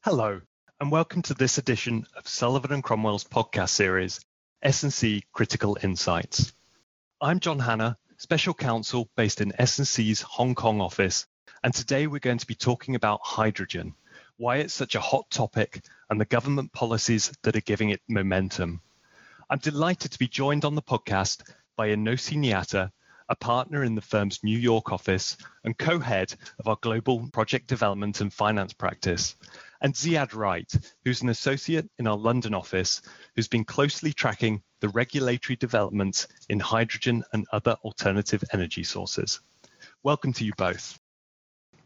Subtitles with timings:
[0.00, 0.40] Hello,
[0.80, 4.20] and welcome to this edition of Sullivan and Cromwell's podcast series,
[4.60, 6.52] S&C Critical Insights.
[7.20, 11.26] I'm John Hanna, Special Counsel based in S&C's Hong Kong office,
[11.62, 13.94] and today we're going to be talking about hydrogen,
[14.36, 18.80] why it's such a hot topic, and the government policies that are giving it momentum.
[19.48, 21.44] I'm delighted to be joined on the podcast
[21.76, 22.90] by Inosi Nyatta,
[23.28, 28.20] a partner in the firm's New York office and co-head of our global project development
[28.20, 29.36] and finance practice,
[29.80, 30.70] and Ziad Wright,
[31.04, 33.02] who's an associate in our London office,
[33.34, 39.40] who's been closely tracking the regulatory developments in hydrogen and other alternative energy sources.
[40.02, 40.98] Welcome to you both.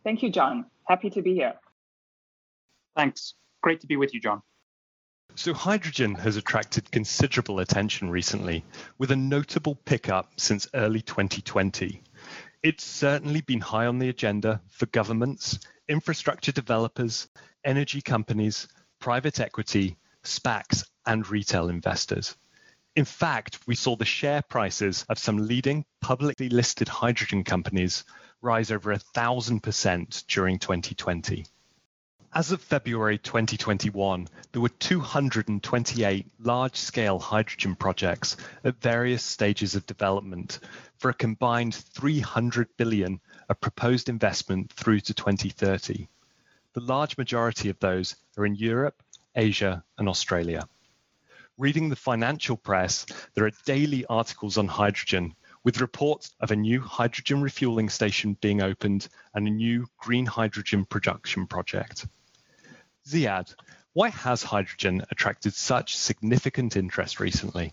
[0.04, 0.66] Thank you, John.
[0.84, 1.54] Happy to be here.
[2.96, 3.34] Thanks.
[3.62, 4.42] Great to be with you, John.
[5.38, 8.64] So, hydrogen has attracted considerable attention recently,
[8.98, 12.02] with a notable pickup since early 2020.
[12.64, 17.28] It's certainly been high on the agenda for governments, infrastructure developers,
[17.64, 18.66] energy companies,
[18.98, 22.36] private equity, SPACs, and retail investors.
[22.96, 28.02] In fact, we saw the share prices of some leading publicly listed hydrogen companies
[28.42, 31.46] rise over thousand percent during 2020.
[32.38, 40.60] As of February 2021, there were 228 large-scale hydrogen projects at various stages of development
[40.98, 46.06] for a combined 300 billion of proposed investment through to 2030.
[46.74, 49.02] The large majority of those are in Europe,
[49.34, 50.68] Asia, and Australia.
[51.56, 56.80] Reading the financial press, there are daily articles on hydrogen with reports of a new
[56.80, 62.06] hydrogen refueling station being opened and a new green hydrogen production project.
[63.08, 63.54] Ziad,
[63.94, 67.72] why has hydrogen attracted such significant interest recently?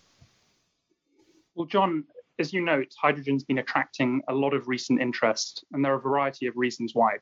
[1.54, 2.04] Well, John,
[2.38, 6.00] as you note, hydrogen's been attracting a lot of recent interest, and there are a
[6.00, 7.18] variety of reasons why.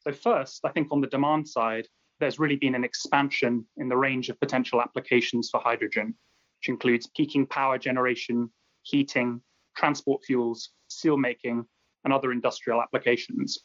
[0.00, 1.88] So, first, I think on the demand side,
[2.20, 6.14] there's really been an expansion in the range of potential applications for hydrogen,
[6.60, 8.52] which includes peaking power generation,
[8.82, 9.40] heating,
[9.76, 11.64] transport fuels, steel making,
[12.04, 13.58] and other industrial applications.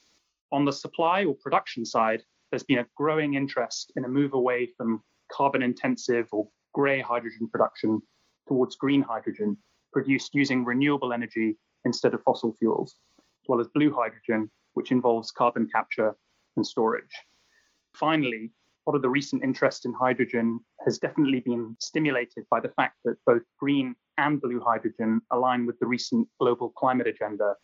[0.51, 4.69] On the supply or production side, there's been a growing interest in a move away
[4.77, 8.01] from carbon intensive or grey hydrogen production
[8.47, 9.57] towards green hydrogen
[9.91, 15.31] produced using renewable energy instead of fossil fuels, as well as blue hydrogen, which involves
[15.31, 16.15] carbon capture
[16.55, 17.03] and storage.
[17.93, 18.51] Finally,
[18.85, 22.95] a lot of the recent interest in hydrogen has definitely been stimulated by the fact
[23.03, 27.55] that both green and blue hydrogen align with the recent global climate agenda,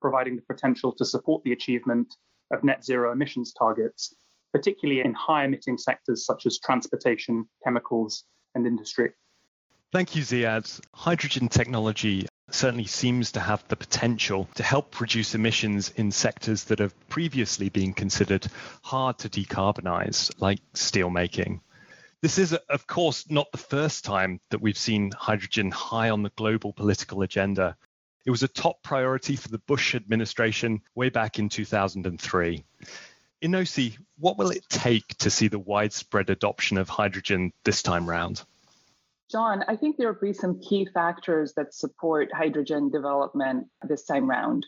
[0.00, 2.12] providing the potential to support the achievement
[2.52, 4.14] of net zero emissions targets
[4.52, 8.24] particularly in high emitting sectors such as transportation, chemicals,
[8.54, 9.12] and industry.
[9.92, 10.80] Thank you, Ziad.
[10.94, 16.78] Hydrogen technology certainly seems to have the potential to help reduce emissions in sectors that
[16.78, 18.46] have previously been considered
[18.82, 21.60] hard to decarbonize, like steelmaking.
[22.20, 26.32] This is, of course, not the first time that we've seen hydrogen high on the
[26.36, 27.76] global political agenda.
[28.24, 32.64] It was a top priority for the Bush administration way back in 2003.
[33.42, 38.44] Inosi, what will it take to see the widespread adoption of hydrogen this time round?
[39.30, 44.30] John, I think there will be some key factors that support hydrogen development this time
[44.30, 44.64] round.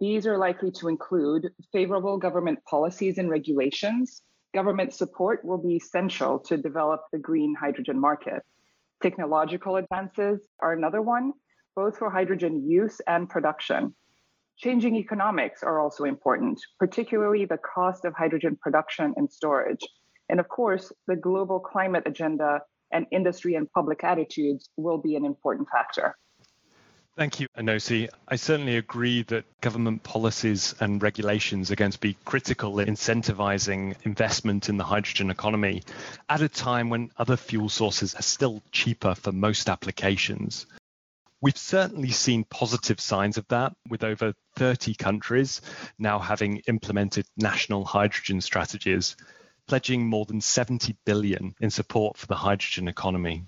[0.00, 4.22] These are likely to include favorable government policies and regulations.
[4.54, 8.42] Government support will be essential to develop the green hydrogen market.
[9.02, 11.32] Technological advances are another one,
[11.74, 13.94] both for hydrogen use and production.
[14.58, 19.86] Changing economics are also important, particularly the cost of hydrogen production and storage.
[20.28, 25.24] And of course, the global climate agenda and industry and public attitudes will be an
[25.24, 26.16] important factor.
[27.16, 28.08] Thank you, Inosi.
[28.28, 33.94] I certainly agree that government policies and regulations are going to be critical in incentivizing
[34.04, 35.82] investment in the hydrogen economy
[36.28, 40.66] at a time when other fuel sources are still cheaper for most applications.
[41.42, 45.60] We've certainly seen positive signs of that with over 30 countries
[45.98, 49.16] now having implemented national hydrogen strategies,
[49.66, 53.44] pledging more than 70 billion in support for the hydrogen economy.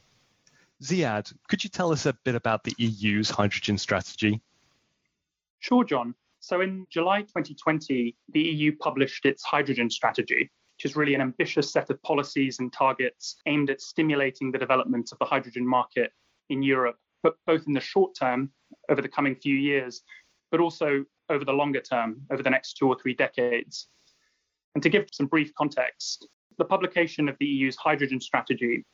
[0.83, 4.43] Ziad, could you tell us a bit about the EU's hydrogen strategy?
[5.59, 6.15] Sure, John.
[6.41, 11.73] So in July 2020, the EU published its hydrogen strategy, which is really an ambitious
[11.73, 16.13] set of policies and targets aimed at stimulating the development of the hydrogen market
[16.51, 18.51] in Europe but both in the short term
[18.89, 20.03] over the coming few years,
[20.51, 23.89] but also over the longer term, over the next two or three decades.
[24.75, 26.29] And to give some brief context,
[26.59, 28.85] the publication of the EU's hydrogen strategy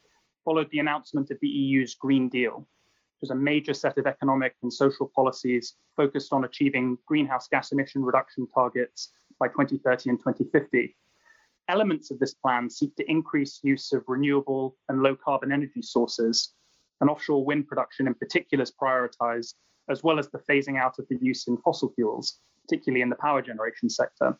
[0.45, 4.55] followed the announcement of the EU's Green Deal, which is a major set of economic
[4.63, 10.97] and social policies focused on achieving greenhouse gas emission reduction targets by 2030 and 2050.
[11.69, 16.53] Elements of this plan seek to increase use of renewable and low carbon energy sources,
[17.01, 19.55] and offshore wind production in particular is prioritized,
[19.89, 23.17] as well as the phasing out of the use in fossil fuels, particularly in the
[23.17, 24.39] power generation sector.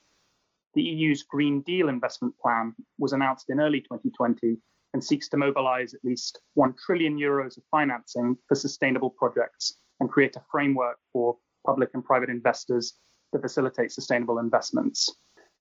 [0.75, 4.57] The EU's Green Deal investment plan was announced in early 2020
[4.93, 10.11] and seeks to mobilize at least 1 trillion euros of financing for sustainable projects and
[10.11, 11.37] create a framework for
[11.67, 12.95] public and private investors
[13.33, 15.15] to facilitate sustainable investments.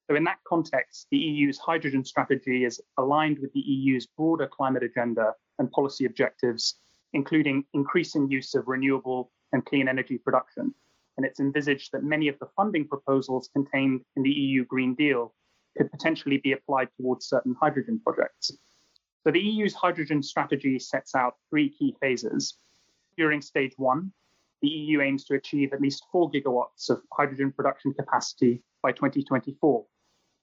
[0.10, 4.84] So, in that context, the EU's hydrogen strategy is aligned with the EU's broader climate
[4.84, 6.75] agenda and policy objectives,
[7.13, 10.74] including increasing use of renewable and clean energy production.
[11.18, 15.33] And it's envisaged that many of the funding proposals contained in the EU Green Deal
[15.77, 18.51] could potentially be applied towards certain hydrogen projects.
[19.24, 22.57] So the EU's hydrogen strategy sets out three key phases.
[23.15, 24.12] During stage one,
[24.62, 29.86] the EU aims to achieve at least 4 gigawatts of hydrogen production capacity by 2024,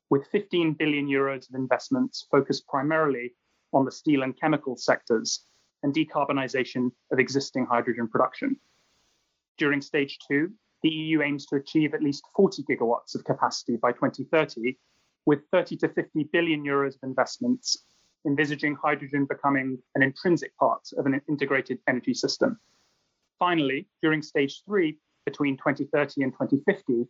[0.08, 3.34] with 15 billion euros of investments focused primarily
[3.72, 5.44] on the steel and chemical sectors
[5.82, 8.56] and decarbonisation of existing hydrogen production.
[9.59, 13.93] During stage two, the EU aims to achieve at least 40 gigawatts of capacity by
[13.93, 14.77] 2030,
[15.27, 17.85] with 30 to 50 billion euros of investments,
[18.27, 22.59] envisaging hydrogen becoming an intrinsic part of an integrated energy system.
[23.38, 27.06] Finally, during stage three, between 2030 and 2050,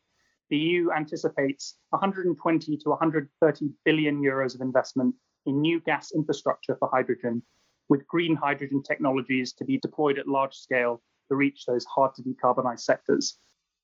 [0.51, 5.15] the EU anticipates 120 to 130 billion euros of investment
[5.47, 7.43] in new gas infrastructure for hydrogen,
[7.91, 12.23] with green hydrogen technologies to be deployed at large scale to reach those hard to
[12.23, 13.39] decarbonize sectors.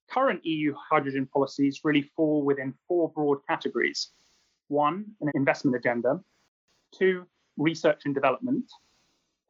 [0.08, 4.12] Current EU hydrogen policies really fall within four broad categories
[4.68, 6.20] one, an investment agenda,
[6.92, 7.24] two,
[7.56, 8.64] research and development,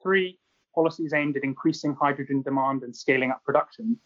[0.02, 0.38] three,
[0.74, 3.98] policies aimed at increasing hydrogen demand and scaling up production,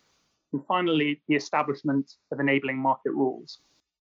[0.52, 3.58] and finally, the establishment of enabling market rules.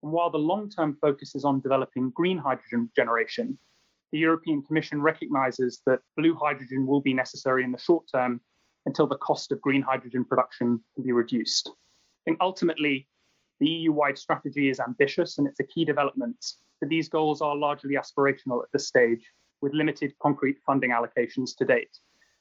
[0.02, 3.58] And while the long term focus is on developing green hydrogen generation,
[4.12, 8.41] the European Commission recognizes that blue hydrogen will be necessary in the short term
[8.87, 11.69] until the cost of green hydrogen production can be reduced.
[11.69, 13.09] I think ultimately,
[13.61, 16.45] the EU wide strategy is ambitious and it's a key development,
[16.81, 19.25] but these goals are largely aspirational at this stage,
[19.61, 21.97] with limited concrete funding allocations to date.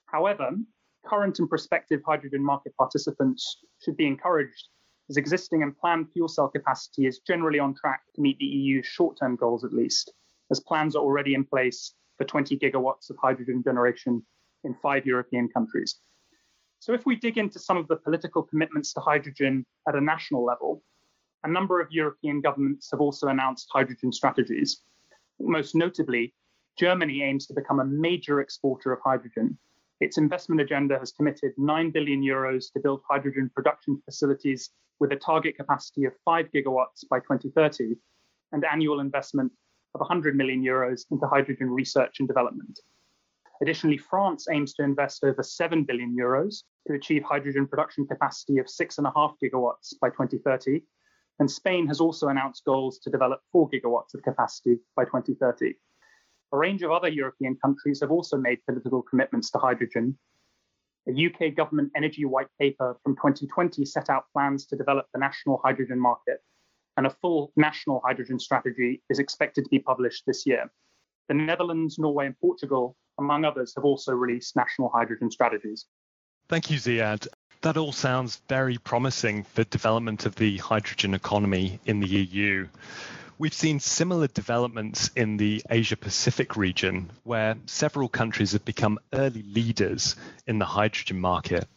[0.05, 0.51] However,
[1.05, 4.69] current and prospective hydrogen market participants should be encouraged
[5.09, 8.85] as existing and planned fuel cell capacity is generally on track to meet the EU's
[8.85, 10.13] short term goals at least,
[10.51, 14.23] as plans are already in place for 20 gigawatts of hydrogen generation
[14.63, 15.99] in five European countries.
[16.79, 20.43] So, if we dig into some of the political commitments to hydrogen at a national
[20.43, 20.83] level,
[21.43, 24.81] a number of European governments have also announced hydrogen strategies.
[25.39, 26.33] Most notably,
[26.77, 29.57] Germany aims to become a major exporter of hydrogen.
[29.99, 35.15] Its investment agenda has committed 9 billion euros to build hydrogen production facilities with a
[35.15, 37.95] target capacity of 5 gigawatts by 2030
[38.51, 39.51] and annual investment
[39.95, 42.79] of 100 million euros into hydrogen research and development.
[43.61, 48.65] Additionally, France aims to invest over 7 billion euros to achieve hydrogen production capacity of
[48.65, 50.81] 6.5 gigawatts by 2030.
[51.39, 55.73] And Spain has also announced goals to develop 4 gigawatts of capacity by 2030.
[56.51, 60.17] A range of other European countries have also made political commitments to hydrogen.
[61.07, 65.61] A UK government energy white paper from 2020 set out plans to develop the national
[65.63, 66.41] hydrogen market,
[66.97, 70.71] and a full national hydrogen strategy is expected to be published this year.
[71.27, 75.85] The Netherlands, Norway, and Portugal among others, have also released national hydrogen strategies.
[76.49, 77.27] Thank you, Ziad.
[77.61, 82.67] That all sounds very promising for development of the hydrogen economy in the EU.
[83.37, 89.43] We've seen similar developments in the Asia Pacific region, where several countries have become early
[89.43, 91.67] leaders in the hydrogen market.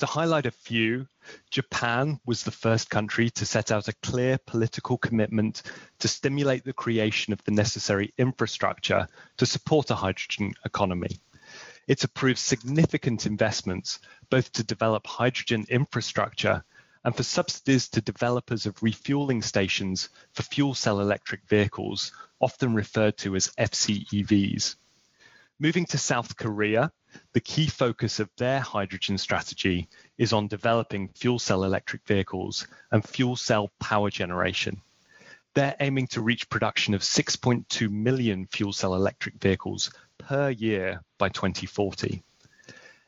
[0.00, 1.06] To highlight a few,
[1.50, 5.62] Japan was the first country to set out a clear political commitment
[6.00, 11.18] to stimulate the creation of the necessary infrastructure to support a hydrogen economy.
[11.88, 16.62] It's approved significant investments both to develop hydrogen infrastructure
[17.02, 23.16] and for subsidies to developers of refueling stations for fuel cell electric vehicles, often referred
[23.18, 24.74] to as FCEVs.
[25.58, 26.92] Moving to South Korea,
[27.32, 33.06] the key focus of their hydrogen strategy is on developing fuel cell electric vehicles and
[33.06, 34.80] fuel cell power generation.
[35.54, 41.28] They're aiming to reach production of 6.2 million fuel cell electric vehicles per year by
[41.28, 42.22] 2040.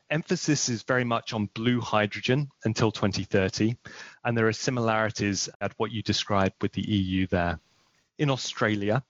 [0.09, 3.75] Emphasis is very much on blue hydrogen until 2030,
[4.25, 7.59] and there are similarities at what you described with the EU there.
[8.17, 9.03] In Australia,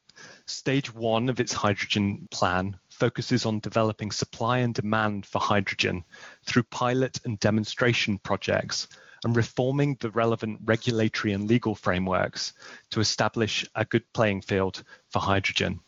[0.45, 6.03] Stage one of its hydrogen plan focuses on developing supply and demand for hydrogen
[6.45, 8.87] through pilot and demonstration projects
[9.23, 12.53] and reforming the relevant regulatory and legal frameworks
[12.89, 15.79] to establish a good playing field for hydrogen.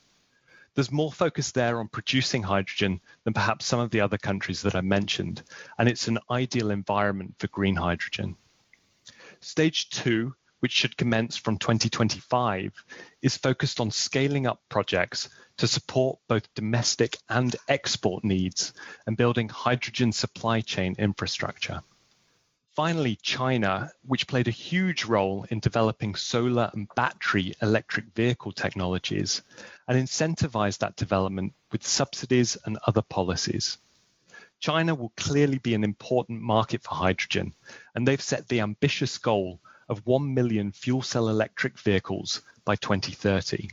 [0.73, 4.75] There's more focus there on producing hydrogen than perhaps some of the other countries that
[4.75, 5.43] I mentioned,
[5.77, 8.37] and it's an ideal environment for green hydrogen.
[9.41, 12.71] Stage two which should commence from 2025,
[13.21, 18.73] is focused on scaling up projects to support both domestic and export needs
[19.05, 21.81] and building hydrogen supply chain infrastructure.
[22.75, 29.41] Finally, China, which played a huge role in developing solar and battery electric vehicle technologies,
[29.87, 33.77] and incentivized that development with subsidies and other policies.
[34.61, 37.53] China will clearly be an important market for hydrogen,
[37.93, 39.59] and they've set the ambitious goal
[39.91, 43.69] of 1 million fuel cell electric vehicles by 2030.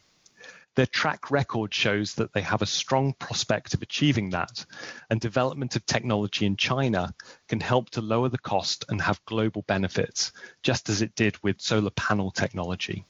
[0.74, 4.66] Their track record shows that they have a strong prospect of achieving that,
[5.10, 7.14] and development of technology in China
[7.48, 10.32] can help to lower the cost and have global benefits,
[10.62, 13.06] just as it did with solar panel technology.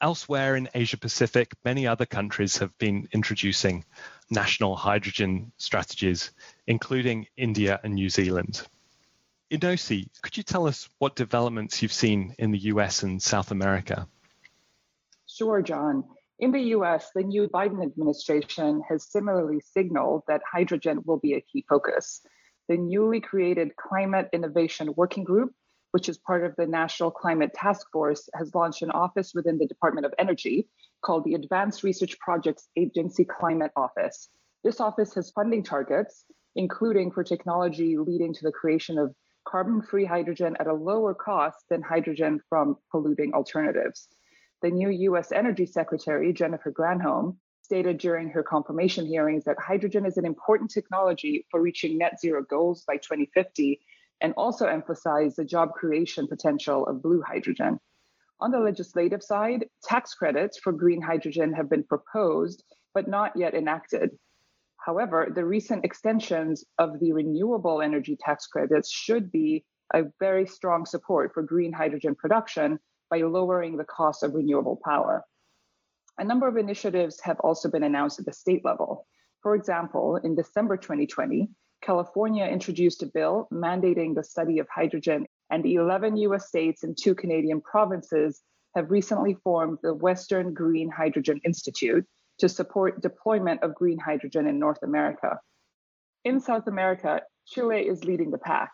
[0.00, 3.84] Elsewhere in Asia Pacific, many other countries have been introducing
[4.30, 6.30] national hydrogen strategies,
[6.66, 8.66] including India and New Zealand.
[9.50, 14.08] Inosi, could you tell us what developments you've seen in the US and South America?
[15.28, 16.02] Sure, John.
[16.40, 21.40] In the US, the new Biden administration has similarly signaled that hydrogen will be a
[21.40, 22.22] key focus.
[22.68, 25.54] The newly created Climate Innovation Working Group,
[25.92, 29.68] which is part of the National Climate Task Force, has launched an office within the
[29.68, 30.68] Department of Energy
[31.02, 34.28] called the Advanced Research Projects Agency Climate Office.
[34.64, 36.24] This office has funding targets,
[36.56, 39.14] including for technology leading to the creation of
[39.46, 44.08] carbon free hydrogen at a lower cost than hydrogen from polluting alternatives.
[44.62, 50.16] The new US Energy Secretary, Jennifer Granholm, stated during her confirmation hearings that hydrogen is
[50.16, 53.80] an important technology for reaching net zero goals by 2050
[54.20, 57.78] and also emphasized the job creation potential of blue hydrogen.
[58.40, 62.62] On the legislative side, tax credits for green hydrogen have been proposed,
[62.94, 64.10] but not yet enacted.
[64.86, 70.86] However, the recent extensions of the renewable energy tax credits should be a very strong
[70.86, 72.78] support for green hydrogen production
[73.10, 75.24] by lowering the cost of renewable power.
[76.18, 79.08] A number of initiatives have also been announced at the state level.
[79.42, 81.48] For example, in December 2020,
[81.82, 87.16] California introduced a bill mandating the study of hydrogen, and 11 US states and two
[87.16, 88.40] Canadian provinces
[88.76, 92.04] have recently formed the Western Green Hydrogen Initiative,
[92.38, 95.38] to support deployment of green hydrogen in North America.
[96.24, 98.70] In South America, Chile is leading the pack.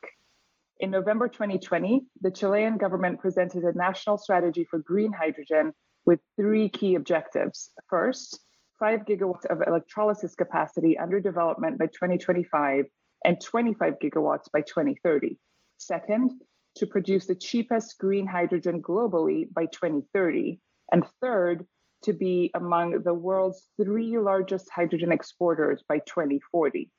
[0.81, 5.73] In November 2020, the Chilean government presented a national strategy for green hydrogen
[6.07, 7.71] with three key objectives.
[7.88, 8.40] First,
[8.81, 12.87] 5 gigawatts of electrolysis capacity under development by 2025
[13.25, 15.38] and 25 gigawatts by 2030.
[15.78, 16.33] Second,
[16.76, 20.59] to produce the cheapest green hydrogen globally by 2030.
[20.90, 21.66] And third,
[22.02, 26.90] to be among the world's three largest hydrogen exporters by 2040.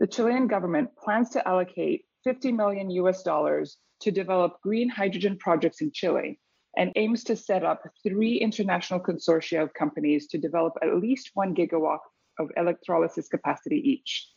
[0.00, 5.80] The Chilean government plans to allocate 50 million US dollars to develop green hydrogen projects
[5.80, 6.38] in Chile
[6.76, 11.54] and aims to set up three international consortia of companies to develop at least one
[11.54, 12.00] gigawatt
[12.38, 14.28] of electrolysis capacity each.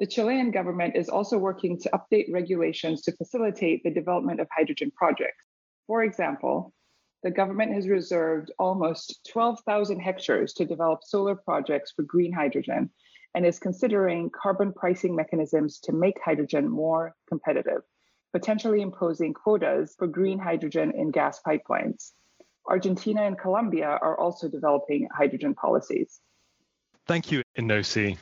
[0.00, 4.90] The Chilean government is also working to update regulations to facilitate the development of hydrogen
[4.94, 5.44] projects.
[5.86, 6.72] For example,
[7.22, 12.90] the government has reserved almost 12,000 hectares to develop solar projects for green hydrogen
[13.34, 17.82] and is considering carbon pricing mechanisms to make hydrogen more competitive,
[18.32, 22.10] potentially imposing quotas for green hydrogen in gas pipelines.
[22.68, 26.20] Argentina and Colombia are also developing hydrogen policies.
[27.06, 28.18] Thank you, Inosi.